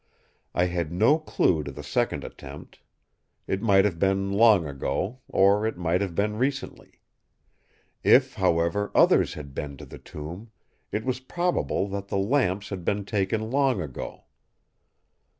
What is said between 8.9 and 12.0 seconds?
others had been to the tomb, it was probable